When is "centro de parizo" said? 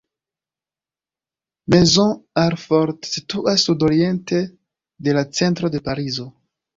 5.41-6.27